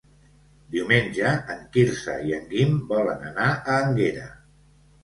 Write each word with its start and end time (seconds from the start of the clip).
Diumenge 0.75 1.33
en 1.57 1.61
Quirze 1.77 2.17
i 2.31 2.35
en 2.39 2.51
Guim 2.55 2.75
volen 2.95 3.25
anar 3.33 3.53
a 3.53 3.79
Énguera. 3.85 4.27